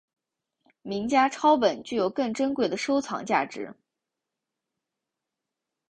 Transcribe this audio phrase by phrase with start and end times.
[0.81, 3.71] 名家抄本具有更珍贵的收藏价值。